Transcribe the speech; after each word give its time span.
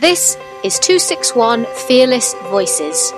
This 0.00 0.36
is 0.64 0.80
261 0.80 1.66
Fearless 1.86 2.34
Voices, 2.50 3.12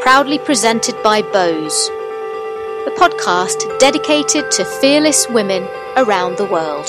proudly 0.00 0.38
presented 0.38 0.94
by 1.02 1.22
Bose, 1.22 1.88
the 2.84 2.94
podcast 2.96 3.80
dedicated 3.80 4.48
to 4.52 4.64
fearless 4.64 5.28
women 5.28 5.66
around 5.96 6.36
the 6.36 6.44
world. 6.44 6.86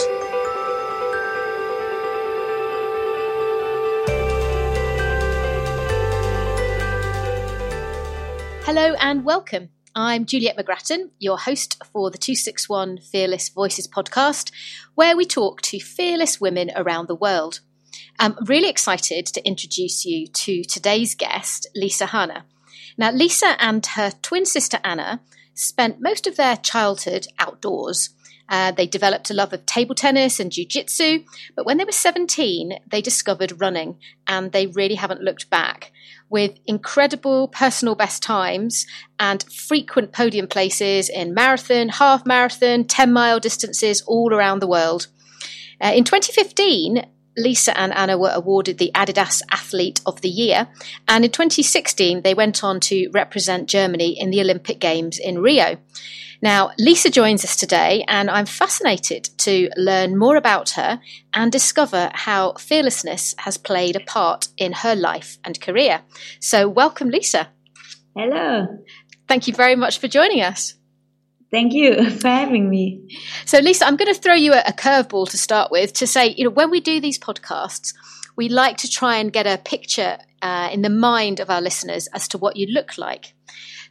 Hello 8.64 8.94
and 9.00 9.26
welcome. 9.26 9.70
I'm 9.96 10.28
Juliet 10.28 10.56
McGrattan, 10.56 11.10
your 11.18 11.40
host 11.40 11.82
for 11.92 12.12
the 12.12 12.20
261 12.20 13.00
Fearless 13.00 13.50
Voices 13.50 13.88
podcast, 13.88 14.52
where 14.94 15.18
we 15.18 15.26
talk 15.26 15.62
to 15.64 15.80
fearless 15.80 16.40
women 16.40 16.70
around 16.76 17.08
the 17.08 17.16
world. 17.16 17.62
I'm 18.20 18.36
really 18.46 18.70
excited 18.70 19.26
to 19.28 19.46
introduce 19.46 20.06
you 20.06 20.28
to 20.28 20.64
today's 20.64 21.16
guest, 21.16 21.68
Lisa 21.76 22.08
Hahner. 22.08 22.44
Now, 22.98 23.12
Lisa 23.12 23.56
and 23.60 23.86
her 23.86 24.12
twin 24.22 24.46
sister 24.46 24.80
Anna 24.84 25.22
spent 25.54 26.02
most 26.02 26.28
of 26.28 26.38
their 26.38 26.58
childhood 26.58 27.28
outdoors. 27.40 28.10
Uh, 28.50 28.72
they 28.72 28.86
developed 28.86 29.30
a 29.30 29.34
love 29.34 29.54
of 29.54 29.66
table 29.66 29.96
tennis 29.96 30.40
and 30.40 30.52
jiu-jitsu, 30.52 31.24
but 31.56 31.66
when 31.66 31.78
they 31.78 31.86
were 31.86 31.92
17, 31.92 32.80
they 32.86 33.02
discovered 33.02 33.62
running 33.62 33.98
and 34.28 34.52
they 34.52 34.68
really 34.68 34.96
haven't 34.96 35.22
looked 35.22 35.50
back. 35.50 35.92
With 36.30 36.60
incredible 36.66 37.48
personal 37.48 37.96
best 37.96 38.22
times 38.22 38.86
and 39.20 39.44
frequent 39.44 40.12
podium 40.12 40.48
places 40.48 41.10
in 41.10 41.34
marathon, 41.34 41.90
half 41.90 42.26
marathon, 42.26 42.84
10 42.84 43.14
mile 43.14 43.40
distances 43.40 44.02
all 44.02 44.34
around 44.34 44.60
the 44.60 44.68
world. 44.68 45.08
Uh, 45.82 45.94
in 45.96 46.04
2015, 46.04 47.06
Lisa 47.38 47.78
and 47.78 47.94
Anna 47.94 48.18
were 48.18 48.32
awarded 48.34 48.78
the 48.78 48.92
Adidas 48.94 49.42
Athlete 49.52 50.02
of 50.06 50.22
the 50.22 50.30
Year, 50.30 50.68
and 51.08 51.26
in 51.26 51.32
2016 51.32 52.22
they 52.22 52.34
went 52.34 52.64
on 52.64 52.80
to 52.82 53.10
represent 53.12 53.70
Germany 53.70 54.20
in 54.20 54.32
the 54.32 54.42
Olympic 54.42 54.80
Games 54.80 55.18
in 55.18 55.40
Rio. 55.40 55.78
Now, 56.42 56.72
Lisa 56.80 57.12
joins 57.12 57.44
us 57.44 57.56
today, 57.56 58.04
and 58.08 58.30
I'm 58.30 58.48
fascinated 58.48 59.30
to 59.40 59.70
learn 59.78 60.18
more 60.18 60.36
about 60.36 60.72
her 60.72 61.00
and 61.36 61.52
discover 61.52 62.10
how 62.14 62.54
fearlessness 62.54 63.36
has 63.40 63.60
played 63.60 63.96
a 63.96 64.00
part 64.00 64.48
in 64.58 64.74
her 64.74 64.96
life 64.96 65.38
and 65.46 65.62
career. 65.62 66.02
So, 66.40 66.68
welcome, 66.68 67.10
Lisa. 67.10 67.50
Hello. 68.16 68.80
Thank 69.28 69.48
you 69.48 69.54
very 69.54 69.76
much 69.76 70.00
for 70.00 70.08
joining 70.08 70.42
us. 70.42 70.74
Thank 71.52 71.74
you 71.74 72.10
for 72.20 72.28
having 72.28 72.70
me. 72.70 73.20
So, 73.46 73.60
Lisa, 73.60 73.86
I'm 73.86 73.98
going 73.98 74.14
to 74.14 74.20
throw 74.20 74.34
you 74.34 74.54
a, 74.54 74.64
a 74.68 74.74
curveball 74.74 75.30
to 75.32 75.38
start 75.38 75.72
with 75.72 75.94
to 75.94 76.08
say, 76.08 76.34
you 76.38 76.46
know, 76.46 76.50
when 76.50 76.72
we 76.72 76.80
do 76.80 77.00
these 77.00 77.20
podcasts, 77.20 77.94
we 78.38 78.48
like 78.48 78.78
to 78.78 78.90
try 78.90 79.18
and 79.18 79.34
get 79.34 79.46
a 79.46 79.58
picture 79.58 80.18
uh, 80.42 80.70
in 80.72 80.82
the 80.82 80.90
mind 80.90 81.40
of 81.40 81.50
our 81.50 81.62
listeners 81.62 82.08
as 82.14 82.28
to 82.30 82.38
what 82.38 82.56
you 82.56 82.68
look 82.68 82.98
like. 82.98 83.34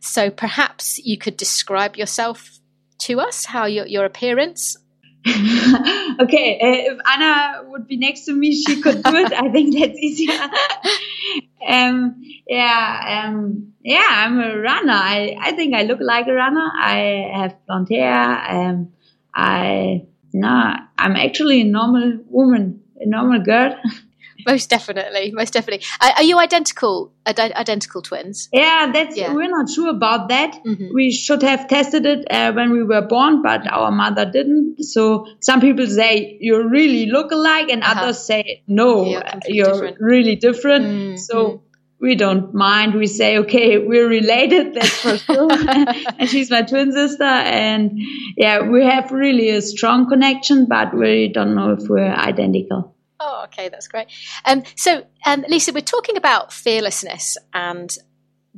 So, 0.00 0.30
perhaps 0.30 0.98
you 0.98 1.18
could 1.18 1.36
describe 1.36 1.96
yourself 1.96 2.58
to 3.00 3.20
us, 3.20 3.44
how 3.46 3.66
your, 3.66 3.86
your 3.86 4.04
appearance. 4.04 4.76
okay, 5.26 6.58
uh, 6.60 6.92
if 6.92 6.98
Anna 7.06 7.68
would 7.68 7.86
be 7.86 7.96
next 7.98 8.24
to 8.24 8.32
me, 8.32 8.54
she 8.54 8.80
could 8.80 9.02
do 9.02 9.14
it. 9.16 9.32
I 9.32 9.50
think 9.50 9.78
that's 9.78 9.98
easier. 9.98 10.32
um, 11.68 12.22
yeah, 12.48 13.24
um, 13.26 13.74
yeah, 13.82 14.06
I'm 14.08 14.40
a 14.40 14.56
runner. 14.58 14.92
I, 14.92 15.36
I 15.38 15.52
think 15.52 15.74
I 15.74 15.82
look 15.82 16.00
like 16.00 16.26
a 16.26 16.32
runner. 16.32 16.70
I 16.74 17.30
have 17.34 17.56
blonde 17.66 17.88
hair. 17.90 18.44
Um, 18.48 18.92
I, 19.34 20.06
no, 20.32 20.74
I'm 20.96 21.16
actually 21.16 21.60
a 21.60 21.64
normal 21.64 22.20
woman, 22.26 22.82
a 22.98 23.06
normal 23.06 23.42
girl. 23.42 23.78
most 24.46 24.70
definitely, 24.70 25.32
most 25.32 25.52
definitely. 25.52 25.86
Are, 26.00 26.10
are 26.16 26.22
you 26.22 26.38
identical, 26.38 27.12
ad- 27.26 27.38
identical 27.38 28.02
twins? 28.02 28.48
Yeah, 28.52 28.90
that's 28.92 29.16
yeah. 29.16 29.32
we're 29.32 29.48
not 29.48 29.68
sure 29.68 29.90
about 29.90 30.28
that. 30.28 30.60
Mm-hmm. 30.64 30.94
We 30.94 31.10
should 31.12 31.42
have 31.42 31.68
tested 31.68 32.06
it 32.06 32.26
uh, 32.30 32.52
when 32.52 32.70
we 32.72 32.82
were 32.82 33.02
born, 33.02 33.42
but 33.42 33.70
our 33.70 33.90
mother 33.90 34.30
didn't. 34.30 34.82
So 34.82 35.26
some 35.40 35.60
people 35.60 35.86
say 35.86 36.38
you 36.40 36.68
really 36.68 37.06
look 37.06 37.32
alike, 37.32 37.68
and 37.70 37.82
uh-huh. 37.82 38.00
others 38.02 38.18
say 38.18 38.62
no, 38.66 39.06
you're, 39.06 39.22
you're 39.46 39.72
different. 39.72 39.96
really 40.00 40.36
different. 40.36 40.84
Mm-hmm. 40.84 41.16
So 41.16 41.62
we 42.00 42.14
don't 42.14 42.54
mind. 42.54 42.94
We 42.94 43.06
say, 43.06 43.38
okay, 43.38 43.78
we're 43.78 44.08
related, 44.08 44.74
that's 44.74 45.00
for 45.00 45.18
sure. 45.18 45.48
and 46.18 46.28
she's 46.28 46.50
my 46.50 46.62
twin 46.62 46.92
sister. 46.92 47.24
And 47.24 48.00
yeah, 48.36 48.68
we 48.68 48.84
have 48.84 49.10
really 49.10 49.50
a 49.50 49.62
strong 49.62 50.08
connection, 50.08 50.66
but 50.66 50.94
we 50.94 51.28
don't 51.28 51.54
know 51.54 51.72
if 51.72 51.88
we're 51.88 52.12
identical. 52.12 52.96
Oh, 53.20 53.42
okay, 53.44 53.68
that's 53.68 53.86
great. 53.86 54.08
Um, 54.46 54.62
so, 54.76 55.04
um, 55.26 55.44
Lisa, 55.46 55.72
we're 55.72 55.82
talking 55.82 56.16
about 56.16 56.52
fearlessness 56.52 57.36
and 57.52 57.94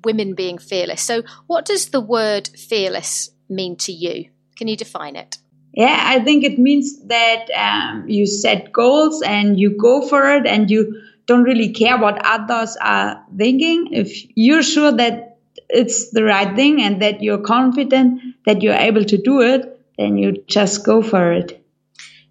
women 0.05 0.34
being 0.34 0.59
fearless. 0.59 1.03
So, 1.03 1.25
what 1.49 1.65
does 1.65 1.87
the 1.87 2.00
word 2.00 2.49
fearless 2.49 3.31
mean 3.49 3.77
to 3.78 3.93
you? 3.93 4.31
Can 4.56 4.69
you 4.69 4.77
define 4.77 5.17
it? 5.17 5.39
Yeah, 5.75 6.00
I 6.00 6.21
think 6.21 6.45
it 6.45 6.59
means 6.59 7.06
that 7.06 7.50
um, 7.50 8.09
you 8.09 8.27
set 8.27 8.73
goals 8.73 9.23
and 9.23 9.59
you 9.59 9.77
go 9.77 10.06
for 10.06 10.31
it 10.31 10.47
and 10.47 10.71
you 10.71 11.00
don't 11.27 11.44
really 11.44 11.73
care 11.73 11.99
what 11.99 12.25
others 12.25 12.77
are 12.81 13.25
thinking. 13.37 13.89
If 13.93 14.23
you're 14.37 14.62
sure 14.62 14.93
that 14.93 15.39
it's 15.69 16.11
the 16.11 16.25
right 16.25 16.55
thing 16.55 16.83
and 16.83 17.00
that 17.00 17.23
you're 17.23 17.43
confident 17.43 18.21
that 18.44 18.62
you're 18.62 18.75
able 18.75 19.05
to 19.05 19.17
do 19.17 19.41
it, 19.41 19.81
then 19.99 20.19
you 20.19 20.44
just 20.47 20.84
go 20.84 21.00
for 21.03 21.33
it. 21.33 21.65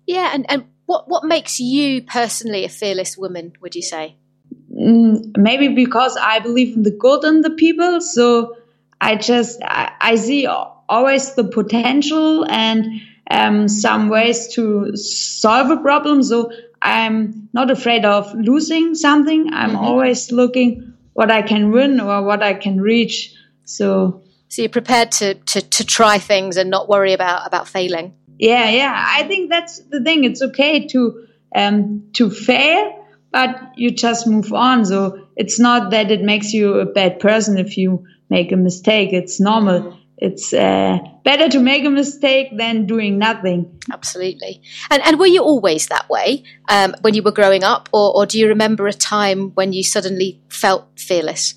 Yeah, 0.06 0.30
and, 0.34 0.46
and 0.50 0.66
what 0.92 1.08
what 1.08 1.24
makes 1.24 1.60
you 1.60 2.02
personally 2.02 2.66
a 2.66 2.70
fearless 2.70 3.18
woman? 3.18 3.54
Would 3.62 3.76
you 3.76 3.82
say? 3.82 4.16
Mm, 4.72 5.38
maybe 5.38 5.70
because 5.70 6.18
I 6.18 6.40
believe 6.40 6.76
in 6.76 6.84
the 6.84 6.92
good 6.92 7.24
in 7.24 7.42
the 7.42 7.52
people, 7.52 8.02
so 8.02 8.58
I 9.00 9.16
just 9.16 9.62
I, 9.64 9.94
I 10.02 10.16
see 10.16 10.48
always 10.48 11.34
the 11.36 11.46
potential 11.46 12.46
and 12.46 13.02
um, 13.30 13.68
some 13.70 14.10
ways 14.10 14.50
to 14.56 14.96
solve 14.98 15.70
a 15.72 15.78
problem. 15.78 16.24
So 16.24 16.52
I'm 16.82 17.50
not 17.54 17.72
afraid 17.72 18.04
of 18.04 18.34
losing 18.36 18.96
something. 18.96 19.54
I'm 19.54 19.70
mm-hmm. 19.70 19.86
always 19.86 20.32
looking 20.32 20.94
what 21.14 21.32
I 21.32 21.42
can 21.42 21.72
win 21.72 22.02
or 22.02 22.24
what 22.24 22.44
I 22.44 22.54
can 22.54 22.82
reach. 22.82 23.34
So 23.64 24.22
so 24.52 24.62
you're 24.64 24.70
prepared 24.70 25.14
to, 25.14 25.36
to, 25.36 25.62
to 25.62 25.86
try 25.86 26.18
things 26.18 26.58
and 26.58 26.70
not 26.70 26.90
worry 26.90 27.14
about, 27.14 27.48
about 27.48 27.70
failing. 27.70 28.16
Yeah, 28.38 28.70
yeah. 28.70 28.94
I 28.96 29.24
think 29.28 29.50
that's 29.50 29.80
the 29.80 30.02
thing. 30.02 30.24
It's 30.24 30.42
okay 30.42 30.88
to 30.88 31.28
um, 31.56 32.10
to 32.14 32.30
fail, 32.30 33.06
but 33.32 33.74
you 33.76 33.92
just 33.92 34.28
move 34.28 34.54
on. 34.54 34.86
So 34.86 35.28
it's 35.36 35.60
not 35.60 35.92
that 35.92 36.12
it 36.12 36.22
makes 36.22 36.54
you 36.54 36.80
a 36.80 36.86
bad 36.86 37.20
person 37.20 37.58
if 37.58 37.78
you 37.78 38.06
make 38.30 38.52
a 38.52 38.58
mistake. 38.58 39.14
It's 39.14 39.40
normal. 39.40 39.98
It's 40.18 40.54
uh, 40.54 41.00
better 41.24 41.50
to 41.50 41.60
make 41.60 41.84
a 41.84 41.90
mistake 41.90 42.56
than 42.56 42.86
doing 42.86 43.18
nothing. 43.18 43.82
Absolutely. 43.92 44.62
And, 44.92 45.02
and 45.02 45.18
were 45.18 45.26
you 45.26 45.42
always 45.42 45.88
that 45.88 46.10
way 46.10 46.44
um, 46.70 46.94
when 47.02 47.16
you 47.16 47.24
were 47.24 47.32
growing 47.32 47.64
up, 47.64 47.90
or, 47.92 48.16
or, 48.16 48.26
do 48.28 48.38
you 48.38 48.48
remember 48.50 48.86
a 48.86 48.94
time 48.94 49.50
when 49.56 49.74
you 49.74 49.84
suddenly 49.84 50.40
felt 50.48 50.86
fearless? 50.96 51.56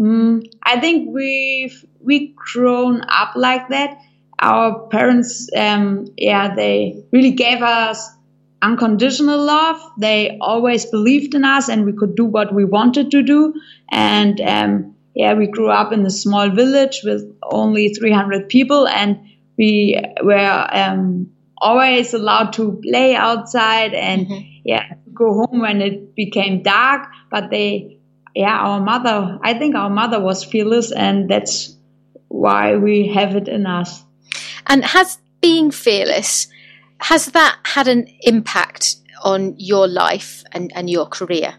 Mm, 0.00 0.44
I 0.60 0.80
think 0.80 1.10
we've 1.12 1.84
we 2.00 2.34
grown 2.52 3.02
up 3.08 3.34
like 3.36 3.68
that. 3.68 3.98
Our 4.40 4.88
parents, 4.88 5.48
um, 5.56 6.06
yeah, 6.16 6.54
they 6.54 7.04
really 7.12 7.32
gave 7.32 7.62
us 7.62 8.08
unconditional 8.62 9.44
love. 9.44 9.80
They 9.98 10.38
always 10.40 10.86
believed 10.86 11.34
in 11.34 11.44
us, 11.44 11.68
and 11.68 11.84
we 11.84 11.92
could 11.92 12.14
do 12.14 12.24
what 12.24 12.54
we 12.54 12.64
wanted 12.64 13.10
to 13.12 13.22
do. 13.22 13.54
And 13.90 14.40
um, 14.40 14.94
yeah, 15.14 15.34
we 15.34 15.46
grew 15.48 15.70
up 15.70 15.92
in 15.92 16.06
a 16.06 16.10
small 16.10 16.50
village 16.50 17.00
with 17.02 17.22
only 17.42 17.88
300 17.88 18.48
people, 18.48 18.86
and 18.86 19.20
we 19.56 20.00
were 20.22 20.68
um, 20.72 21.32
always 21.56 22.14
allowed 22.14 22.52
to 22.52 22.80
play 22.82 23.16
outside 23.16 23.92
and 23.92 24.26
mm-hmm. 24.26 24.48
yeah, 24.64 24.94
go 25.12 25.34
home 25.34 25.60
when 25.60 25.82
it 25.82 26.14
became 26.14 26.62
dark. 26.62 27.08
But 27.30 27.50
they, 27.50 27.98
yeah, 28.34 28.56
our 28.56 28.80
mother, 28.80 29.38
I 29.42 29.54
think 29.54 29.74
our 29.74 29.90
mother 29.90 30.20
was 30.20 30.44
fearless, 30.44 30.92
and 30.92 31.28
that's 31.28 31.76
why 32.28 32.76
we 32.76 33.08
have 33.08 33.34
it 33.34 33.48
in 33.48 33.66
us. 33.66 34.04
And 34.66 34.84
has 34.84 35.18
being 35.40 35.70
fearless 35.70 36.48
has 37.00 37.26
that 37.26 37.58
had 37.64 37.88
an 37.88 38.08
impact 38.22 38.96
on 39.22 39.54
your 39.56 39.86
life 39.88 40.42
and, 40.52 40.72
and 40.74 40.90
your 40.90 41.06
career? 41.06 41.54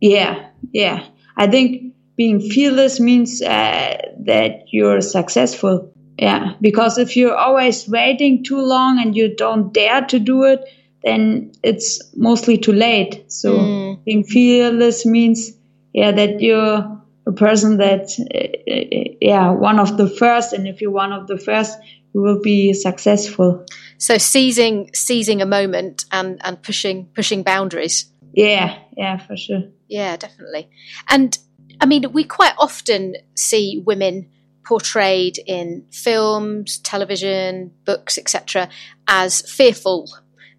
Yeah, 0.00 0.48
yeah. 0.72 1.06
I 1.36 1.46
think 1.46 1.94
being 2.16 2.40
fearless 2.40 3.00
means 3.00 3.40
uh, 3.40 3.96
that 4.26 4.64
you're 4.72 5.00
successful. 5.00 5.92
Yeah, 6.18 6.54
because 6.60 6.98
if 6.98 7.16
you're 7.16 7.34
always 7.34 7.88
waiting 7.88 8.44
too 8.44 8.60
long 8.60 9.00
and 9.00 9.16
you 9.16 9.34
don't 9.34 9.72
dare 9.72 10.02
to 10.02 10.18
do 10.18 10.44
it, 10.44 10.60
then 11.02 11.52
it's 11.62 12.00
mostly 12.14 12.58
too 12.58 12.72
late. 12.72 13.32
So 13.32 13.56
mm. 13.56 14.04
being 14.04 14.22
fearless 14.22 15.06
means, 15.06 15.52
yeah, 15.92 16.12
that 16.12 16.40
you're 16.40 17.00
a 17.26 17.32
person 17.32 17.78
that, 17.78 18.10
uh, 18.20 19.16
yeah, 19.20 19.50
one 19.50 19.78
of 19.78 19.96
the 19.96 20.08
first. 20.08 20.52
And 20.52 20.68
if 20.68 20.80
you're 20.80 20.92
one 20.92 21.12
of 21.12 21.26
the 21.26 21.38
first, 21.38 21.78
you 22.14 22.20
will 22.20 22.40
be 22.40 22.72
successful. 22.72 23.64
So 23.98 24.18
seizing 24.18 24.90
seizing 24.94 25.42
a 25.42 25.46
moment 25.46 26.04
and 26.10 26.40
and 26.44 26.62
pushing 26.62 27.06
pushing 27.14 27.42
boundaries. 27.42 28.06
Yeah, 28.34 28.78
yeah, 28.96 29.18
for 29.18 29.36
sure. 29.36 29.62
Yeah, 29.88 30.16
definitely. 30.16 30.70
And 31.08 31.36
I 31.80 31.86
mean, 31.86 32.12
we 32.12 32.24
quite 32.24 32.54
often 32.58 33.16
see 33.36 33.82
women 33.84 34.30
portrayed 34.64 35.38
in 35.46 35.84
films, 35.90 36.78
television, 36.78 37.72
books, 37.84 38.16
etc., 38.16 38.68
as 39.08 39.42
fearful 39.42 40.08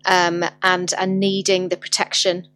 um, 0.06 0.44
and 0.62 0.94
and 0.98 1.20
needing 1.20 1.70
the 1.70 1.78
protection 1.78 2.48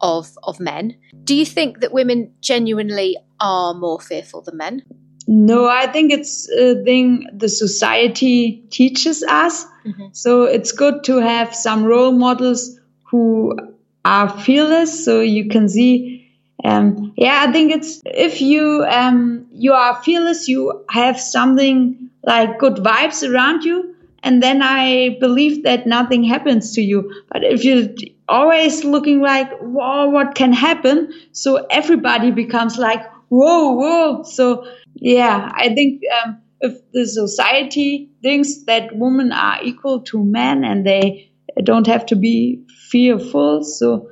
of 0.00 0.36
of 0.42 0.60
men. 0.60 0.96
Do 1.24 1.34
you 1.34 1.46
think 1.46 1.80
that 1.80 1.92
women 1.92 2.34
genuinely 2.40 3.16
are 3.40 3.74
more 3.74 4.00
fearful 4.00 4.42
than 4.42 4.56
men? 4.56 4.82
No, 5.26 5.66
I 5.66 5.86
think 5.88 6.12
it's 6.12 6.48
a 6.50 6.82
thing 6.84 7.26
the 7.32 7.48
society 7.48 8.64
teaches 8.70 9.22
us. 9.24 9.64
Mm-hmm. 9.84 10.06
So 10.12 10.44
it's 10.44 10.72
good 10.72 11.04
to 11.04 11.18
have 11.18 11.54
some 11.54 11.84
role 11.84 12.12
models 12.12 12.78
who 13.04 13.56
are 14.04 14.28
fearless, 14.40 15.04
so 15.04 15.20
you 15.20 15.48
can 15.48 15.68
see. 15.68 16.22
Um, 16.64 17.12
yeah, 17.16 17.44
I 17.46 17.52
think 17.52 17.72
it's 17.72 18.00
if 18.04 18.40
you 18.40 18.84
um, 18.88 19.46
you 19.52 19.72
are 19.72 20.00
fearless, 20.02 20.48
you 20.48 20.84
have 20.90 21.20
something 21.20 22.10
like 22.24 22.58
good 22.58 22.76
vibes 22.76 23.28
around 23.28 23.64
you, 23.64 23.94
and 24.22 24.42
then 24.42 24.62
I 24.62 25.16
believe 25.20 25.64
that 25.64 25.86
nothing 25.86 26.24
happens 26.24 26.72
to 26.74 26.82
you. 26.82 27.12
But 27.32 27.44
if 27.44 27.64
you're 27.64 27.88
always 28.28 28.84
looking 28.84 29.20
like, 29.20 29.50
whoa, 29.58 30.08
what 30.08 30.34
can 30.34 30.52
happen? 30.52 31.12
So 31.32 31.66
everybody 31.70 32.30
becomes 32.30 32.78
like, 32.78 33.04
whoa, 33.28 33.72
whoa. 33.72 34.22
So 34.22 34.66
yeah, 34.98 35.52
I 35.54 35.74
think 35.74 36.02
um, 36.24 36.40
if 36.60 36.80
the 36.92 37.06
society 37.06 38.10
thinks 38.22 38.64
that 38.64 38.96
women 38.96 39.30
are 39.32 39.62
equal 39.62 40.00
to 40.04 40.24
men 40.24 40.64
and 40.64 40.86
they 40.86 41.30
don't 41.62 41.86
have 41.86 42.06
to 42.06 42.16
be 42.16 42.64
fearful, 42.90 43.62
so 43.62 44.08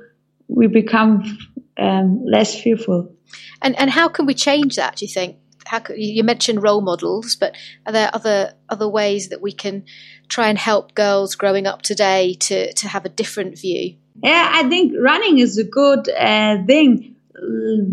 we 0.47 0.67
become 0.67 1.37
um, 1.77 2.23
less 2.25 2.59
fearful. 2.59 3.11
And 3.61 3.77
and 3.79 3.89
how 3.89 4.09
can 4.09 4.25
we 4.25 4.35
change 4.35 4.75
that? 4.75 4.97
Do 4.97 5.05
you 5.05 5.11
think? 5.11 5.37
How 5.65 5.79
could, 5.79 5.97
you 5.97 6.23
mentioned 6.23 6.61
role 6.61 6.81
models, 6.81 7.35
but 7.35 7.55
are 7.87 7.91
there 7.91 8.11
other 8.13 8.53
other 8.69 8.87
ways 8.87 9.29
that 9.29 9.41
we 9.41 9.51
can 9.51 9.85
try 10.27 10.49
and 10.49 10.59
help 10.59 10.93
girls 10.93 11.35
growing 11.35 11.65
up 11.65 11.81
today 11.81 12.35
to 12.41 12.71
to 12.73 12.87
have 12.87 13.05
a 13.05 13.09
different 13.09 13.57
view? 13.57 13.95
Yeah, 14.23 14.49
I 14.53 14.69
think 14.69 14.93
running 14.99 15.39
is 15.39 15.57
a 15.57 15.63
good 15.63 16.07
uh, 16.09 16.63
thing 16.65 17.14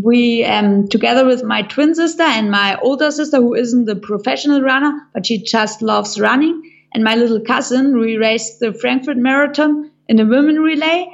we 0.02 0.44
um, 0.44 0.88
together 0.88 1.26
with 1.26 1.42
my 1.42 1.62
twin 1.62 1.94
sister 1.94 2.22
and 2.22 2.50
my 2.50 2.78
older 2.80 3.10
sister 3.10 3.38
who 3.38 3.54
isn't 3.54 3.88
a 3.88 3.96
professional 3.96 4.60
runner 4.60 4.92
but 5.12 5.26
she 5.26 5.42
just 5.42 5.82
loves 5.82 6.18
running. 6.18 6.70
And 6.94 7.02
my 7.04 7.14
little 7.14 7.40
cousin 7.40 7.98
we 7.98 8.16
raced 8.16 8.60
the 8.60 8.72
frankfurt 8.72 9.16
marathon 9.16 9.90
in 10.08 10.20
a 10.20 10.26
women 10.26 10.56
relay. 10.56 11.06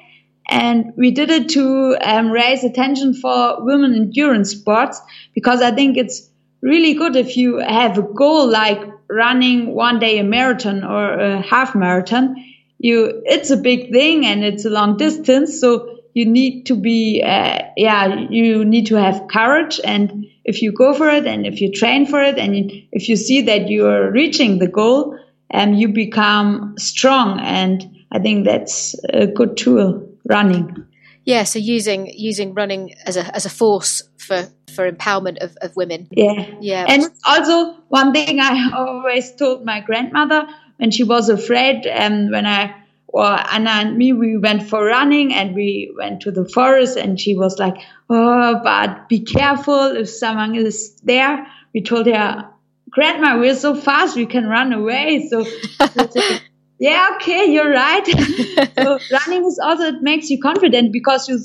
And 0.50 0.92
we 0.96 1.10
did 1.10 1.30
it 1.30 1.50
to 1.50 1.96
um, 2.00 2.30
raise 2.30 2.64
attention 2.64 3.14
for 3.14 3.64
women 3.64 3.94
endurance 3.94 4.50
sports 4.50 5.00
because 5.34 5.60
i 5.62 5.70
think 5.70 5.96
it's 5.96 6.28
really 6.62 6.94
good 6.94 7.16
if 7.16 7.36
you 7.36 7.58
have 7.58 7.98
a 7.98 8.02
goal 8.02 8.48
like 8.48 8.80
running 9.08 9.74
one 9.74 9.98
day 9.98 10.18
a 10.18 10.24
marathon 10.24 10.84
or 10.84 11.18
a 11.18 11.42
half 11.42 11.74
marathon. 11.74 12.36
You 12.78 13.22
it's 13.24 13.50
a 13.50 13.56
big 13.56 13.90
thing 13.90 14.24
and 14.26 14.44
it's 14.44 14.64
a 14.64 14.70
long 14.70 14.96
distance. 14.96 15.60
So 15.60 15.97
you 16.14 16.26
need 16.26 16.64
to 16.66 16.76
be, 16.76 17.22
uh, 17.22 17.62
yeah, 17.76 18.26
you 18.30 18.64
need 18.64 18.86
to 18.86 18.96
have 18.96 19.28
courage. 19.28 19.80
And 19.84 20.26
if 20.44 20.62
you 20.62 20.72
go 20.72 20.94
for 20.94 21.08
it 21.08 21.26
and 21.26 21.46
if 21.46 21.60
you 21.60 21.72
train 21.72 22.06
for 22.06 22.22
it 22.22 22.38
and 22.38 22.72
if 22.92 23.08
you 23.08 23.16
see 23.16 23.42
that 23.42 23.68
you're 23.68 24.10
reaching 24.10 24.58
the 24.58 24.68
goal, 24.68 25.16
um, 25.52 25.74
you 25.74 25.88
become 25.88 26.74
strong. 26.78 27.40
And 27.40 27.84
I 28.12 28.18
think 28.18 28.46
that's 28.46 28.96
a 29.12 29.26
good 29.26 29.56
tool, 29.56 30.08
running. 30.24 30.84
Yeah, 31.24 31.44
so 31.44 31.58
using 31.58 32.10
using 32.16 32.54
running 32.54 32.94
as 33.04 33.18
a 33.18 33.36
as 33.36 33.44
a 33.44 33.50
force 33.50 34.02
for 34.16 34.48
for 34.74 34.90
empowerment 34.90 35.38
of, 35.38 35.58
of 35.60 35.76
women. 35.76 36.08
Yeah, 36.10 36.46
yeah. 36.60 36.86
And 36.88 37.04
also 37.26 37.74
one 37.88 38.14
thing 38.14 38.40
I 38.40 38.70
always 38.74 39.34
told 39.34 39.64
my 39.64 39.80
grandmother 39.80 40.48
when 40.78 40.90
she 40.90 41.04
was 41.04 41.28
afraid, 41.28 41.86
um, 41.86 42.30
when 42.30 42.46
I 42.46 42.74
well, 43.08 43.42
Anna 43.50 43.70
and 43.70 43.96
me, 43.96 44.12
we 44.12 44.36
went 44.36 44.68
for 44.68 44.84
running 44.84 45.32
and 45.32 45.54
we 45.54 45.94
went 45.96 46.22
to 46.22 46.30
the 46.30 46.46
forest 46.46 46.96
and 46.96 47.18
she 47.18 47.34
was 47.34 47.58
like, 47.58 47.76
Oh, 48.10 48.60
but 48.62 49.08
be 49.08 49.20
careful 49.20 49.96
if 49.96 50.08
someone 50.08 50.54
is 50.54 50.94
there. 51.02 51.46
We 51.72 51.82
told 51.82 52.06
her, 52.06 52.50
Grandma, 52.90 53.38
we're 53.38 53.54
so 53.54 53.74
fast, 53.74 54.16
we 54.16 54.26
can 54.26 54.46
run 54.46 54.72
away. 54.72 55.28
So, 55.28 55.46
yeah, 56.78 57.16
okay, 57.16 57.46
you're 57.46 57.70
right. 57.70 58.06
so 58.78 58.98
running 59.10 59.44
is 59.46 59.58
also, 59.62 59.84
it 59.84 60.02
makes 60.02 60.30
you 60.30 60.40
confident 60.40 60.92
because 60.92 61.28
you 61.28 61.38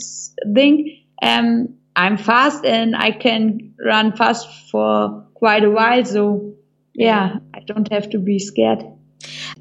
think, 0.54 0.88
um, 1.22 1.76
I'm 1.96 2.18
fast 2.18 2.66
and 2.66 2.96
I 2.96 3.12
can 3.12 3.76
run 3.84 4.16
fast 4.16 4.48
for 4.72 5.28
quite 5.34 5.64
a 5.64 5.70
while. 5.70 6.04
So 6.06 6.56
yeah, 6.94 7.38
I 7.54 7.60
don't 7.60 7.92
have 7.92 8.10
to 8.12 8.20
be 8.20 8.40
scared. 8.40 8.84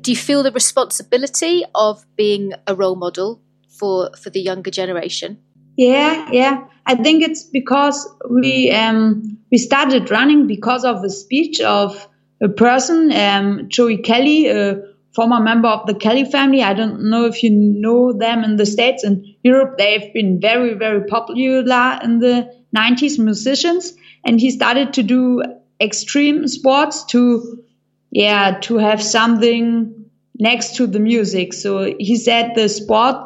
Do 0.00 0.10
you 0.10 0.16
feel 0.16 0.42
the 0.42 0.52
responsibility 0.52 1.64
of 1.74 2.04
being 2.16 2.52
a 2.66 2.74
role 2.74 2.96
model 2.96 3.40
for 3.68 4.10
for 4.16 4.30
the 4.30 4.40
younger 4.40 4.70
generation? 4.70 5.38
Yeah, 5.76 6.28
yeah. 6.30 6.64
I 6.84 6.96
think 6.96 7.22
it's 7.22 7.44
because 7.44 8.08
we 8.28 8.70
um, 8.70 9.38
we 9.50 9.58
started 9.58 10.10
running 10.10 10.46
because 10.46 10.84
of 10.84 11.02
a 11.04 11.10
speech 11.10 11.60
of 11.60 12.08
a 12.42 12.48
person, 12.48 13.12
um, 13.12 13.68
Joey 13.68 13.98
Kelly, 13.98 14.48
a 14.48 14.82
former 15.14 15.40
member 15.40 15.68
of 15.68 15.86
the 15.86 15.94
Kelly 15.94 16.24
family. 16.24 16.62
I 16.62 16.74
don't 16.74 17.08
know 17.10 17.26
if 17.26 17.42
you 17.42 17.50
know 17.50 18.12
them 18.12 18.44
in 18.44 18.56
the 18.56 18.66
States 18.66 19.04
and 19.04 19.24
Europe. 19.42 19.78
They've 19.78 20.12
been 20.12 20.40
very, 20.40 20.74
very 20.74 21.04
popular 21.06 21.98
in 22.02 22.18
the 22.18 22.52
90s 22.76 23.18
musicians. 23.18 23.94
And 24.24 24.40
he 24.40 24.50
started 24.50 24.94
to 24.94 25.02
do 25.02 25.42
extreme 25.80 26.48
sports 26.48 27.04
to 27.06 27.62
yeah, 28.12 28.58
to 28.60 28.76
have 28.76 29.02
something 29.02 30.10
next 30.38 30.76
to 30.76 30.86
the 30.86 31.00
music. 31.00 31.54
So 31.54 31.92
he 31.98 32.16
said 32.16 32.54
the 32.54 32.68
sport 32.68 33.16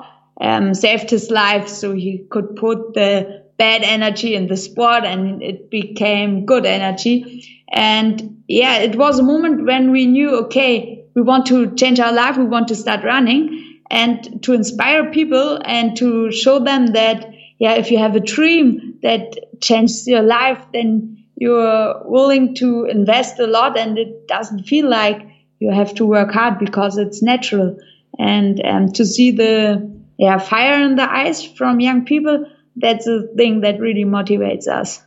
um, 0.40 0.74
saved 0.74 1.10
his 1.10 1.28
life, 1.28 1.68
so 1.68 1.92
he 1.92 2.24
could 2.30 2.56
put 2.56 2.94
the 2.94 3.44
bad 3.58 3.82
energy 3.82 4.34
in 4.34 4.46
the 4.46 4.56
sport 4.56 5.04
and 5.04 5.42
it 5.42 5.70
became 5.70 6.46
good 6.46 6.66
energy. 6.66 7.64
And 7.68 8.44
yeah, 8.46 8.76
it 8.78 8.94
was 8.96 9.18
a 9.18 9.24
moment 9.24 9.66
when 9.66 9.90
we 9.90 10.06
knew, 10.06 10.44
okay, 10.44 11.04
we 11.16 11.22
want 11.22 11.46
to 11.46 11.74
change 11.74 11.98
our 11.98 12.12
life, 12.12 12.36
we 12.36 12.44
want 12.44 12.68
to 12.68 12.76
start 12.76 13.02
running 13.02 13.80
and 13.90 14.42
to 14.44 14.52
inspire 14.52 15.10
people 15.10 15.60
and 15.64 15.96
to 15.96 16.30
show 16.30 16.60
them 16.60 16.88
that, 16.88 17.28
yeah, 17.58 17.74
if 17.74 17.90
you 17.90 17.98
have 17.98 18.14
a 18.14 18.20
dream 18.20 18.98
that 19.02 19.60
changes 19.60 20.06
your 20.06 20.22
life, 20.22 20.64
then 20.72 21.24
you're 21.36 22.02
willing 22.04 22.54
to 22.56 22.86
invest 22.86 23.38
a 23.38 23.46
lot 23.46 23.78
and 23.78 23.98
it 23.98 24.26
doesn't 24.26 24.64
feel 24.64 24.88
like 24.88 25.22
you 25.58 25.70
have 25.70 25.94
to 25.94 26.06
work 26.06 26.32
hard 26.32 26.58
because 26.58 26.98
it's 26.98 27.22
natural. 27.22 27.78
And 28.18 28.60
um, 28.64 28.92
to 28.92 29.04
see 29.04 29.30
the 29.32 29.94
yeah, 30.18 30.38
fire 30.38 30.82
in 30.82 30.96
the 30.96 31.10
eyes 31.10 31.44
from 31.44 31.80
young 31.80 32.04
people, 32.04 32.46
that's 32.76 33.06
a 33.06 33.26
thing 33.36 33.60
that 33.60 33.80
really 33.80 34.04
motivates 34.04 34.66
us. 34.66 35.02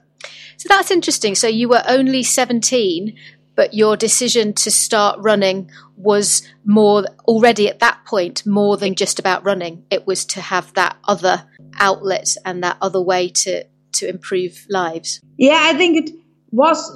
So 0.57 0.67
that's 0.67 0.91
interesting. 0.91 1.35
So 1.35 1.47
you 1.47 1.69
were 1.69 1.83
only 1.87 2.21
17, 2.21 3.15
but 3.55 3.73
your 3.73 3.97
decision 3.97 4.53
to 4.53 4.69
start 4.69 5.17
running 5.19 5.71
was 5.95 6.43
more 6.63 7.05
already 7.27 7.69
at 7.69 7.79
that 7.79 8.05
point 8.05 8.45
more 8.45 8.77
than 8.77 8.95
just 8.95 9.19
about 9.19 9.43
running. 9.43 9.83
It 9.89 10.05
was 10.05 10.25
to 10.25 10.41
have 10.41 10.73
that 10.73 10.97
other 11.05 11.43
outlet 11.79 12.35
and 12.45 12.63
that 12.63 12.77
other 12.81 13.01
way 13.01 13.29
to 13.29 13.65
to 13.93 14.09
improve 14.09 14.65
lives. 14.69 15.19
Yeah, 15.37 15.59
I 15.59 15.73
think 15.73 16.09
it 16.09 16.15
was 16.51 16.91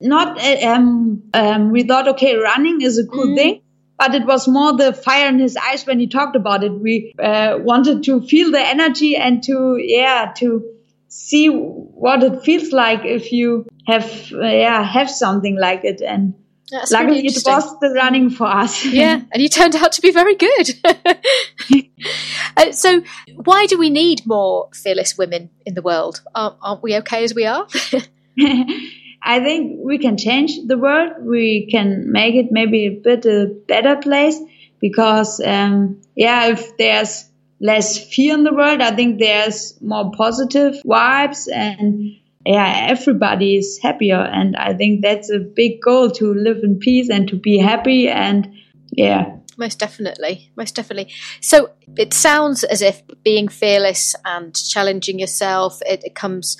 not 0.00 0.42
uh, 0.42 0.66
um, 0.66 1.22
um, 1.34 1.70
we 1.70 1.82
thought 1.82 2.08
okay 2.08 2.36
running 2.36 2.80
is 2.80 2.98
a 2.98 3.06
cool 3.06 3.28
mm. 3.28 3.36
thing 3.36 3.60
but 3.98 4.14
it 4.14 4.26
was 4.26 4.48
more 4.48 4.76
the 4.76 4.92
fire 4.92 5.28
in 5.28 5.38
his 5.38 5.56
eyes 5.56 5.86
when 5.86 6.00
he 6.00 6.06
talked 6.06 6.36
about 6.36 6.64
it. 6.64 6.72
We 6.72 7.14
uh, 7.18 7.58
wanted 7.60 8.02
to 8.04 8.20
feel 8.22 8.50
the 8.50 8.60
energy 8.60 9.16
and 9.16 9.42
to 9.44 9.76
yeah 9.78 10.32
to 10.38 10.64
see 11.08 11.48
what 11.48 12.22
it 12.22 12.42
feels 12.42 12.72
like 12.72 13.04
if 13.04 13.30
you 13.30 13.66
have 13.86 14.04
uh, 14.32 14.40
yeah 14.40 14.82
have 14.82 15.10
something 15.10 15.56
like 15.58 15.84
it. 15.84 16.00
And 16.00 16.34
That's 16.70 16.90
luckily 16.90 17.26
it 17.26 17.42
was 17.46 17.78
the 17.80 17.90
running 17.90 18.30
for 18.30 18.46
us. 18.46 18.84
Yeah 18.84 19.20
and 19.30 19.42
you 19.42 19.48
turned 19.48 19.76
out 19.76 19.92
to 19.92 20.02
be 20.02 20.10
very 20.10 20.34
good 20.34 20.70
uh, 22.56 22.72
so 22.72 23.02
why 23.44 23.66
do 23.66 23.78
we 23.78 23.90
need 23.90 24.26
more 24.26 24.68
fearless 24.72 25.16
women 25.16 25.50
in 25.66 25.74
the 25.74 25.82
world 25.82 26.20
aren't, 26.34 26.56
aren't 26.62 26.82
we 26.82 26.96
okay 26.96 27.24
as 27.24 27.34
we 27.34 27.46
are 27.46 27.66
I 29.24 29.40
think 29.40 29.80
we 29.82 29.98
can 29.98 30.18
change 30.18 30.58
the 30.66 30.76
world. 30.76 31.12
We 31.22 31.66
can 31.70 32.12
make 32.12 32.34
it 32.34 32.48
maybe 32.50 32.86
a 32.86 32.90
bit 32.90 33.24
a 33.24 33.46
better 33.66 33.96
place 33.96 34.38
because, 34.80 35.40
um, 35.40 36.02
yeah, 36.14 36.48
if 36.48 36.76
there's 36.76 37.24
less 37.58 37.98
fear 38.14 38.34
in 38.34 38.44
the 38.44 38.52
world, 38.52 38.82
I 38.82 38.94
think 38.94 39.18
there's 39.18 39.80
more 39.80 40.12
positive 40.14 40.74
vibes 40.84 41.48
and 41.50 42.16
yeah, 42.44 42.88
everybody 42.90 43.56
is 43.56 43.78
happier. 43.82 44.20
And 44.20 44.56
I 44.56 44.74
think 44.74 45.00
that's 45.00 45.30
a 45.30 45.38
big 45.38 45.80
goal 45.80 46.10
to 46.10 46.34
live 46.34 46.58
in 46.62 46.78
peace 46.78 47.08
and 47.08 47.26
to 47.28 47.36
be 47.36 47.56
happy. 47.56 48.08
And 48.08 48.52
yeah. 48.90 49.33
Most 49.58 49.78
definitely. 49.78 50.50
Most 50.56 50.74
definitely. 50.74 51.12
So 51.40 51.70
it 51.96 52.14
sounds 52.14 52.64
as 52.64 52.82
if 52.82 53.02
being 53.22 53.48
fearless 53.48 54.14
and 54.24 54.54
challenging 54.54 55.18
yourself 55.18 55.80
it, 55.86 56.02
it 56.04 56.14
comes 56.14 56.56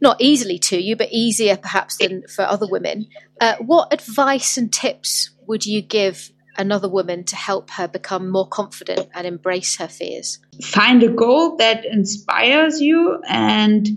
not 0.00 0.20
easily 0.20 0.58
to 0.58 0.80
you 0.80 0.96
but 0.96 1.08
easier 1.10 1.56
perhaps 1.56 1.96
than 1.96 2.26
for 2.28 2.42
other 2.42 2.66
women. 2.68 3.08
Uh, 3.40 3.56
what 3.60 3.92
advice 3.92 4.56
and 4.56 4.72
tips 4.72 5.30
would 5.46 5.66
you 5.66 5.82
give 5.82 6.30
another 6.58 6.88
woman 6.88 7.24
to 7.24 7.36
help 7.36 7.70
her 7.70 7.86
become 7.86 8.30
more 8.30 8.48
confident 8.48 9.08
and 9.14 9.26
embrace 9.26 9.76
her 9.76 9.88
fears? 9.88 10.38
Find 10.62 11.02
a 11.02 11.08
goal 11.08 11.56
that 11.56 11.84
inspires 11.84 12.80
you 12.80 13.22
and 13.28 13.88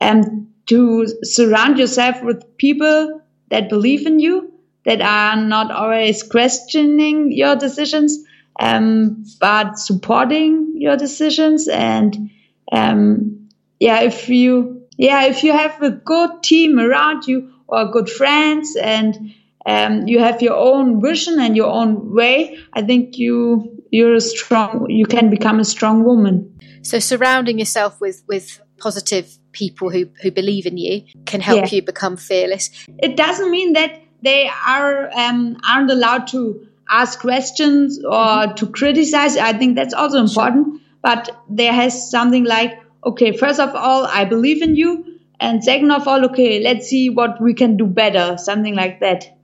and 0.00 0.48
to 0.66 1.06
surround 1.22 1.78
yourself 1.78 2.22
with 2.22 2.56
people 2.58 3.22
that 3.50 3.68
believe 3.68 4.06
in 4.06 4.20
you 4.20 4.47
that 4.88 5.02
are 5.02 5.36
not 5.36 5.70
always 5.70 6.22
questioning 6.22 7.30
your 7.30 7.56
decisions, 7.56 8.24
um, 8.58 9.22
but 9.38 9.78
supporting 9.78 10.76
your 10.76 10.96
decisions. 10.96 11.68
And 11.68 12.30
um, 12.72 13.50
yeah, 13.78 14.00
if 14.00 14.30
you 14.30 14.86
yeah 14.96 15.26
if 15.26 15.44
you 15.44 15.52
have 15.52 15.82
a 15.82 15.90
good 15.90 16.42
team 16.42 16.78
around 16.78 17.26
you 17.26 17.52
or 17.66 17.92
good 17.92 18.08
friends 18.08 18.76
and 18.76 19.34
um, 19.66 20.08
you 20.08 20.20
have 20.20 20.40
your 20.40 20.56
own 20.56 21.02
vision 21.02 21.38
and 21.38 21.54
your 21.54 21.70
own 21.70 22.14
way, 22.14 22.58
I 22.72 22.80
think 22.80 23.18
you 23.18 23.84
you're 23.90 24.14
a 24.14 24.22
strong. 24.22 24.86
You 24.88 25.04
can 25.04 25.28
become 25.28 25.60
a 25.60 25.66
strong 25.66 26.02
woman. 26.02 26.58
So 26.80 26.98
surrounding 26.98 27.58
yourself 27.58 28.00
with 28.00 28.24
with 28.26 28.58
positive 28.78 29.38
people 29.52 29.90
who 29.90 30.08
who 30.22 30.30
believe 30.30 30.64
in 30.64 30.78
you 30.78 31.02
can 31.26 31.42
help 31.42 31.70
yeah. 31.70 31.76
you 31.76 31.82
become 31.82 32.16
fearless. 32.16 32.70
It 32.98 33.18
doesn't 33.18 33.50
mean 33.50 33.74
that 33.74 34.07
they 34.22 34.48
are 34.48 35.10
um, 35.14 35.58
aren't 35.66 35.90
allowed 35.90 36.26
to 36.28 36.66
ask 36.88 37.20
questions 37.20 38.02
or 38.04 38.12
mm-hmm. 38.12 38.54
to 38.54 38.66
criticize. 38.66 39.36
I 39.36 39.52
think 39.52 39.76
that's 39.76 39.94
also 39.94 40.18
important. 40.18 40.66
Sure. 40.66 40.80
But 41.02 41.30
there 41.48 41.72
has 41.72 42.10
something 42.10 42.44
like, 42.44 42.80
okay, 43.04 43.36
first 43.36 43.60
of 43.60 43.74
all, 43.74 44.04
I 44.04 44.24
believe 44.24 44.62
in 44.62 44.74
you, 44.74 45.20
and 45.38 45.62
second 45.62 45.92
of 45.92 46.08
all, 46.08 46.24
okay, 46.26 46.60
let's 46.60 46.88
see 46.88 47.08
what 47.10 47.40
we 47.40 47.54
can 47.54 47.76
do 47.76 47.86
better. 47.86 48.36
Something 48.38 48.74
like 48.74 49.00
that. 49.00 49.38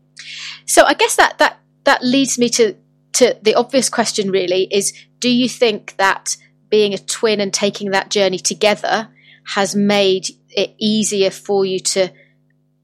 So 0.66 0.84
I 0.84 0.94
guess 0.94 1.16
that 1.16 1.38
that 1.38 1.58
that 1.84 2.02
leads 2.02 2.38
me 2.38 2.48
to 2.50 2.74
to 3.14 3.36
the 3.42 3.54
obvious 3.54 3.88
question. 3.88 4.30
Really, 4.30 4.66
is 4.70 4.92
do 5.20 5.30
you 5.30 5.48
think 5.48 5.96
that 5.96 6.36
being 6.68 6.94
a 6.94 6.98
twin 6.98 7.40
and 7.40 7.52
taking 7.52 7.92
that 7.92 8.10
journey 8.10 8.38
together 8.38 9.08
has 9.46 9.76
made 9.76 10.28
it 10.50 10.74
easier 10.78 11.30
for 11.30 11.64
you 11.64 11.78
to 11.78 12.08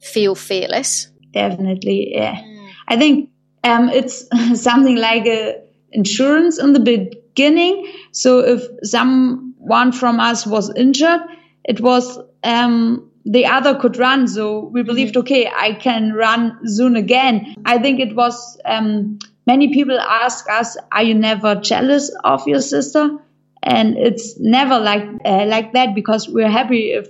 feel 0.00 0.34
fearless? 0.34 1.08
Definitely. 1.32 2.12
Yeah. 2.12 2.36
Mm. 2.36 2.70
I 2.88 2.96
think 2.96 3.30
um, 3.64 3.88
it's 3.88 4.26
something 4.62 4.96
like 4.96 5.26
a 5.26 5.62
insurance 5.92 6.58
in 6.58 6.72
the 6.72 6.80
beginning. 6.80 7.92
So 8.12 8.40
if 8.40 8.62
someone 8.82 9.92
from 9.92 10.20
us 10.20 10.46
was 10.46 10.74
injured, 10.74 11.20
it 11.64 11.80
was 11.80 12.18
um, 12.42 13.10
the 13.24 13.46
other 13.46 13.74
could 13.74 13.96
run. 13.96 14.26
So 14.28 14.70
we 14.72 14.82
believed, 14.82 15.12
mm-hmm. 15.12 15.20
okay, 15.20 15.50
I 15.54 15.74
can 15.74 16.12
run 16.12 16.58
soon 16.66 16.96
again. 16.96 17.54
I 17.64 17.78
think 17.78 18.00
it 18.00 18.16
was 18.16 18.58
um, 18.64 19.18
many 19.46 19.72
people 19.72 19.98
ask 19.98 20.48
us, 20.50 20.76
"Are 20.92 21.02
you 21.02 21.14
never 21.14 21.54
jealous 21.54 22.10
of 22.24 22.46
your 22.46 22.60
sister?" 22.60 23.18
And 23.62 23.98
it's 23.98 24.38
never 24.40 24.78
like 24.78 25.06
uh, 25.24 25.44
like 25.46 25.74
that 25.74 25.94
because 25.94 26.28
we're 26.28 26.50
happy 26.50 26.92
if 26.92 27.08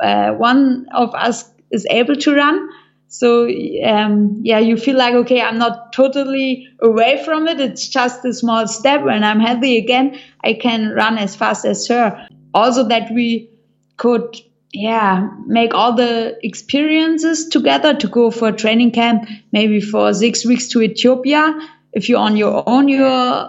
uh, 0.00 0.32
one 0.32 0.86
of 0.94 1.14
us 1.14 1.44
is 1.70 1.86
able 1.90 2.16
to 2.16 2.34
run 2.34 2.68
so 3.10 3.48
um, 3.84 4.38
yeah, 4.44 4.60
you 4.60 4.76
feel 4.76 4.96
like 4.96 5.14
okay, 5.14 5.42
I'm 5.42 5.58
not 5.58 5.92
totally 5.92 6.68
away 6.80 7.22
from 7.24 7.48
it. 7.48 7.58
It's 7.58 7.88
just 7.88 8.24
a 8.24 8.32
small 8.32 8.68
step. 8.68 9.02
When 9.02 9.24
I'm 9.24 9.40
healthy 9.40 9.78
again, 9.78 10.16
I 10.44 10.54
can 10.54 10.90
run 10.90 11.18
as 11.18 11.34
fast 11.34 11.64
as 11.64 11.88
her. 11.88 12.28
Also, 12.54 12.86
that 12.86 13.10
we 13.12 13.50
could 13.96 14.36
yeah 14.72 15.28
make 15.46 15.74
all 15.74 15.96
the 15.96 16.38
experiences 16.46 17.48
together 17.48 17.94
to 17.94 18.06
go 18.06 18.30
for 18.30 18.50
a 18.50 18.52
training 18.52 18.92
camp, 18.92 19.28
maybe 19.50 19.80
for 19.80 20.14
six 20.14 20.46
weeks 20.46 20.68
to 20.68 20.80
Ethiopia. 20.80 21.58
If 21.92 22.08
you're 22.08 22.20
on 22.20 22.36
your 22.36 22.62
own, 22.64 22.86
you 22.86 23.04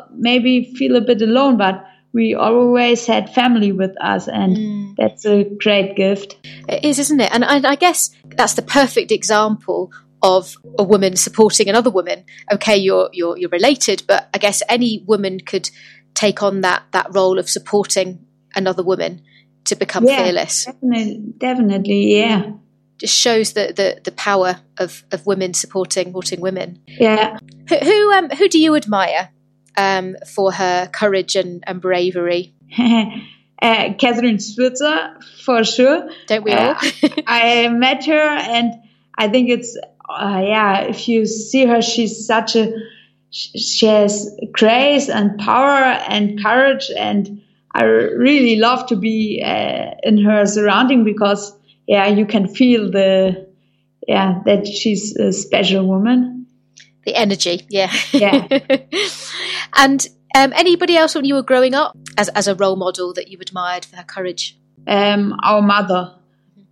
maybe 0.09 0.73
feel 0.73 0.95
a 0.95 1.01
bit 1.01 1.21
alone, 1.21 1.57
but 1.57 1.85
we 2.13 2.35
always 2.35 3.05
had 3.05 3.33
family 3.33 3.71
with 3.71 3.95
us, 4.01 4.27
and 4.27 4.57
mm. 4.57 4.95
that's 4.97 5.25
a 5.25 5.43
great 5.43 5.95
gift. 5.95 6.37
It 6.67 6.83
is, 6.83 6.99
isn't 6.99 7.19
it? 7.19 7.33
And 7.33 7.45
I, 7.45 7.71
I 7.71 7.75
guess 7.75 8.11
that's 8.25 8.55
the 8.55 8.61
perfect 8.61 9.11
example 9.11 9.91
of 10.21 10.55
a 10.77 10.83
woman 10.83 11.15
supporting 11.15 11.69
another 11.69 11.89
woman. 11.89 12.23
Okay, 12.51 12.77
you're 12.77 13.09
you're 13.13 13.37
you're 13.37 13.49
related, 13.49 14.03
but 14.07 14.29
I 14.33 14.37
guess 14.37 14.61
any 14.69 15.03
woman 15.07 15.39
could 15.39 15.69
take 16.13 16.43
on 16.43 16.61
that 16.61 16.83
that 16.91 17.13
role 17.13 17.39
of 17.39 17.49
supporting 17.49 18.25
another 18.55 18.83
woman 18.83 19.21
to 19.65 19.75
become 19.75 20.05
yeah, 20.05 20.23
fearless. 20.23 20.65
Definitely, 20.65 21.33
definitely, 21.37 22.17
yeah. 22.17 22.51
Just 22.97 23.17
shows 23.17 23.53
the, 23.53 23.73
the, 23.75 23.99
the 24.03 24.11
power 24.11 24.59
of, 24.77 25.03
of 25.11 25.25
women 25.25 25.55
supporting 25.55 26.09
supporting 26.09 26.39
women. 26.39 26.83
Yeah. 26.87 27.39
Who 27.69 27.77
who, 27.77 28.11
um, 28.11 28.29
who 28.29 28.47
do 28.47 28.59
you 28.59 28.75
admire 28.75 29.29
um, 29.77 30.15
for 30.27 30.51
her 30.51 30.87
courage 30.87 31.35
and, 31.35 31.63
and 31.67 31.81
bravery? 31.81 32.53
uh, 32.79 33.93
Kathrine 33.97 34.41
Switzer, 34.41 35.17
for 35.43 35.63
sure. 35.63 36.09
Don't 36.27 36.43
we 36.43 36.51
all? 36.51 36.75
Uh, 36.75 36.81
I 37.27 37.67
met 37.69 38.05
her, 38.05 38.13
and 38.13 38.73
I 39.17 39.27
think 39.27 39.49
it's 39.49 39.77
uh, 40.09 40.41
yeah. 40.43 40.81
If 40.81 41.07
you 41.07 41.25
see 41.25 41.65
her, 41.65 41.81
she's 41.81 42.25
such 42.25 42.55
a 42.55 42.73
she 43.31 43.85
has 43.85 44.29
grace 44.51 45.09
and 45.09 45.39
power 45.39 45.83
and 45.83 46.41
courage, 46.41 46.91
and 46.95 47.41
I 47.73 47.83
really 47.83 48.57
love 48.57 48.87
to 48.87 48.95
be 48.95 49.41
uh, 49.43 49.91
in 50.03 50.23
her 50.23 50.45
surrounding 50.45 51.03
because 51.03 51.53
yeah, 51.87 52.07
you 52.07 52.25
can 52.25 52.47
feel 52.47 52.91
the 52.91 53.47
yeah 54.07 54.41
that 54.45 54.67
she's 54.67 55.15
a 55.15 55.31
special 55.31 55.87
woman. 55.87 56.47
The 57.05 57.15
energy, 57.15 57.65
yeah, 57.69 57.91
yeah. 58.11 58.47
and 59.75 60.07
um, 60.35 60.53
anybody 60.55 60.95
else 60.95 61.15
when 61.15 61.25
you 61.25 61.35
were 61.35 61.43
growing 61.43 61.73
up 61.73 61.97
as, 62.17 62.29
as 62.29 62.47
a 62.47 62.55
role 62.55 62.75
model 62.75 63.13
that 63.13 63.27
you 63.27 63.37
admired 63.41 63.85
for 63.85 63.97
her 63.97 64.03
courage? 64.03 64.57
Um, 64.87 65.37
our 65.43 65.61
mother, 65.61 66.15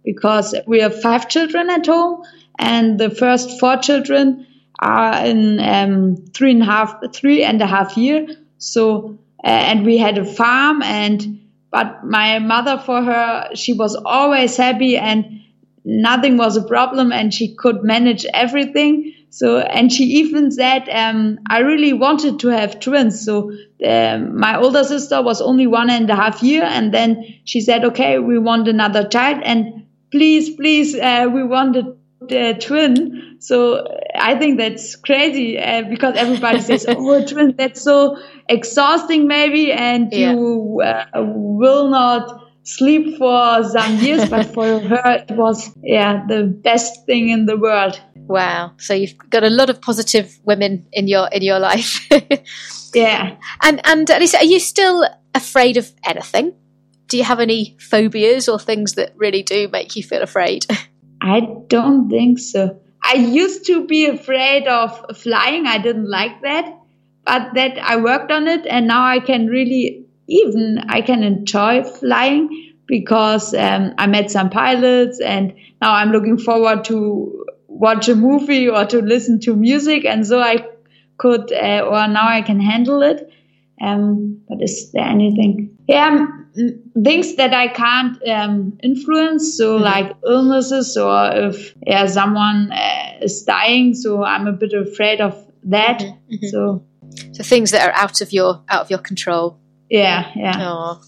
because 0.04 0.56
we 0.66 0.80
have 0.80 1.02
five 1.02 1.28
children 1.30 1.70
at 1.70 1.86
home, 1.86 2.24
and 2.58 3.00
the 3.00 3.10
first 3.10 3.60
four 3.60 3.78
children 3.78 4.48
are 4.80 5.26
in 5.26 5.60
um, 5.60 6.16
three 6.34 6.52
and 6.52 6.62
a 6.62 6.66
half, 6.66 6.96
three 7.14 7.44
and 7.44 7.62
a 7.62 7.68
half 7.68 7.98
year. 7.98 8.28
So, 8.58 9.18
uh, 9.44 9.48
and 9.48 9.86
we 9.86 9.98
had 9.98 10.18
a 10.18 10.26
farm, 10.26 10.82
and 10.82 11.42
but 11.72 12.04
my 12.04 12.40
mother, 12.40 12.82
for 12.84 13.04
her, 13.04 13.50
she 13.56 13.74
was 13.74 13.96
always 13.96 14.58
happy, 14.58 14.98
and 14.98 15.42
nothing 15.86 16.38
was 16.38 16.58
a 16.58 16.64
problem, 16.64 17.12
and 17.12 17.34
she 17.34 17.56
could 17.56 17.84
manage 17.84 18.26
everything. 18.34 19.14
So, 19.32 19.60
and 19.60 19.92
she 19.92 20.04
even 20.06 20.52
said, 20.52 20.90
um, 20.90 21.40
I 21.48 21.60
really 21.60 21.94
wanted 21.94 22.40
to 22.40 22.48
have 22.48 22.80
twins. 22.80 23.24
So, 23.24 23.52
um, 23.86 24.40
my 24.40 24.58
older 24.58 24.84
sister 24.84 25.22
was 25.22 25.42
only 25.42 25.68
one 25.68 25.90
and 25.90 26.10
a 26.10 26.16
half 26.16 26.42
year. 26.42 26.64
And 26.64 26.94
then 26.94 27.24
she 27.46 27.62
said, 27.62 27.86
okay, 27.86 28.20
we 28.20 28.40
want 28.40 28.68
another 28.68 29.08
child. 29.08 29.42
And 29.44 29.86
please, 30.12 30.56
please, 30.56 30.96
uh, 30.96 31.28
we 31.32 31.44
want 31.44 31.76
a, 31.78 31.96
twin. 32.60 33.38
So 33.40 33.88
I 34.14 34.38
think 34.38 34.60
that's 34.60 34.96
crazy 34.96 35.58
uh, 35.58 35.84
because 35.84 36.16
everybody 36.16 36.60
says, 36.60 36.86
oh, 36.90 37.14
a 37.14 37.26
twin, 37.26 37.56
that's 37.58 37.82
so 37.82 38.18
exhausting 38.48 39.26
maybe. 39.28 39.72
And 39.72 40.12
yeah. 40.12 40.34
you 40.34 40.82
uh, 40.84 41.06
will 41.16 41.90
not 41.90 42.50
sleep 42.64 43.18
for 43.18 43.64
some 43.64 43.98
years, 43.98 44.30
but 44.30 44.46
for 44.48 44.80
her, 44.80 45.26
it 45.28 45.32
was, 45.32 45.72
yeah, 45.82 46.26
the 46.28 46.44
best 46.44 47.06
thing 47.06 47.30
in 47.30 47.46
the 47.46 47.58
world. 47.58 48.00
Wow. 48.30 48.74
So 48.78 48.94
you've 48.94 49.18
got 49.32 49.44
a 49.44 49.50
lot 49.50 49.72
of 49.72 49.82
positive 49.82 50.40
women 50.44 50.86
in 50.94 51.08
your 51.08 51.28
in 51.30 51.42
your 51.42 51.58
life. 51.58 52.08
yeah. 52.94 53.38
And 53.64 53.82
and 53.84 54.08
Lisa, 54.08 54.38
are 54.38 54.44
you 54.44 54.60
still 54.60 55.04
afraid 55.34 55.78
of 55.78 55.92
anything? 56.06 56.54
Do 57.08 57.18
you 57.18 57.24
have 57.24 57.40
any 57.40 57.76
phobias 57.80 58.48
or 58.48 58.60
things 58.60 58.94
that 58.94 59.14
really 59.16 59.42
do 59.42 59.68
make 59.68 59.96
you 59.96 60.04
feel 60.04 60.22
afraid? 60.22 60.68
I 61.22 61.42
don't 61.68 62.08
think 62.08 62.38
so. 62.38 62.80
I 63.04 63.16
used 63.16 63.66
to 63.66 63.88
be 63.88 64.06
afraid 64.06 64.68
of 64.68 65.18
flying. 65.18 65.66
I 65.66 65.80
didn't 65.80 66.10
like 66.10 66.42
that. 66.44 66.78
But 67.26 67.56
that 67.56 67.80
I 67.80 67.96
worked 67.98 68.32
on 68.32 68.48
it 68.48 68.68
and 68.68 68.88
now 68.88 69.06
I 69.06 69.20
can 69.20 69.48
really 69.48 70.06
even 70.28 70.86
I 70.88 71.02
can 71.02 71.24
enjoy 71.24 71.84
flying 71.84 72.76
because 72.86 73.56
um, 73.56 73.96
I 73.98 74.06
met 74.06 74.30
some 74.30 74.52
pilots 74.52 75.20
and 75.20 75.56
now 75.82 75.94
I'm 75.94 76.12
looking 76.12 76.38
forward 76.38 76.84
to 76.86 77.46
watch 77.70 78.10
a 78.10 78.16
movie 78.16 78.68
or 78.68 78.86
to 78.86 79.02
listen 79.02 79.40
to 79.42 79.56
music, 79.56 80.06
and 80.06 80.26
so 80.26 80.40
I 80.40 80.68
could, 81.18 81.52
uh, 81.52 81.86
or 81.88 82.08
now 82.08 82.28
I 82.28 82.42
can 82.42 82.60
handle 82.60 83.02
it. 83.04 83.32
Um, 83.82 84.42
but 84.50 84.62
is 84.62 84.92
there 84.92 85.06
anything? 85.06 85.78
Yeah, 85.88 86.28
things 87.04 87.36
that 87.36 87.54
I 87.54 87.68
can't 87.70 88.18
um, 88.28 88.78
influence, 88.84 89.56
so 89.56 89.76
mm-hmm. 89.76 89.84
like 89.84 90.16
illnesses 90.26 90.98
or 90.98 91.32
if 91.34 91.74
yeah 91.86 92.06
someone 92.08 92.72
uh, 92.72 93.20
is 93.22 93.44
dying, 93.44 93.94
so 93.94 94.24
I'm 94.24 94.48
a 94.48 94.52
bit 94.52 94.74
afraid 94.74 95.22
of 95.22 95.34
that. 95.64 96.00
Mm-hmm. 96.00 96.34
mm-hmm. 96.34 96.48
So 96.48 96.84
So 97.34 97.44
things 97.44 97.72
that 97.72 97.88
are 97.88 97.96
out 97.96 98.22
of 98.22 98.34
your 98.34 98.62
out 98.70 98.82
of 98.82 98.90
your 98.90 99.00
control. 99.00 99.60
Yeah, 99.90 100.32
yeah. 100.36 100.58
Oh, 100.60 101.02